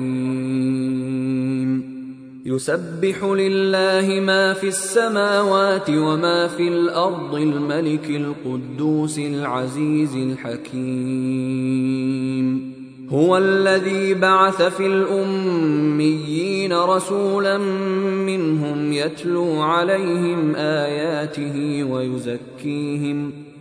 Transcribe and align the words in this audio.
يسبح 2.47 3.25
لله 3.25 4.21
ما 4.21 4.53
في 4.53 4.69
السماوات 4.69 5.91
وما 5.91 6.49
في 6.49 6.69
الأرض 6.69 7.35
الملك 7.35 8.11
القدوس 8.11 9.19
العزيز 9.19 10.17
الحكيم. 10.17 10.77
هو 13.11 13.39
الذي 13.39 14.15
بعث 14.15 14.63
في 14.63 14.87
الأميين 14.87 16.73
رسولا 16.73 17.59
منهم 18.27 18.93
يتلو 18.93 19.61
عليهم 19.61 20.57
آياته 20.57 21.85
ويزكيهم. 21.85 23.33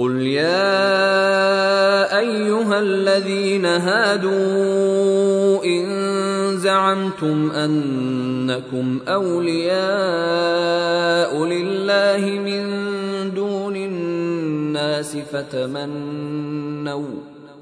قل 0.00 0.16
يا 0.22 2.18
ايها 2.18 2.80
الذين 2.80 3.66
هادوا 3.66 5.64
ان 5.64 5.86
زعمتم 6.56 7.50
انكم 7.50 8.98
اولياء 9.08 9.74
لله 11.44 12.40
من 12.40 12.64
دون 13.34 13.76
الناس 13.76 15.16
فتمنوا 15.32 17.04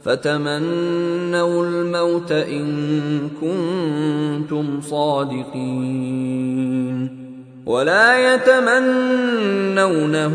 فتمنوا 0.04 1.64
الموت 1.64 2.32
ان 2.32 3.28
كنتم 3.40 4.80
صادقين. 4.80 6.38
ولا 7.68 8.34
يتمنونه 8.34 10.34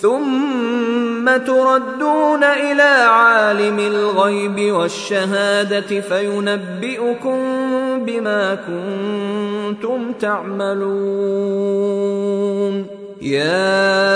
ثم 0.00 1.36
تردون 1.36 2.44
إلى 2.44 2.92
عالم 3.08 3.78
الغيب 3.78 4.72
والشهادة 4.72 6.00
فينبئكم 6.00 7.38
بما 8.06 8.54
كنتم 8.54 10.12
تعملون. 10.20 11.76
يا 13.22 14.15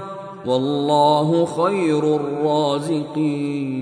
والله 0.45 1.45
خير 1.45 2.15
الرازقين. 2.15 3.81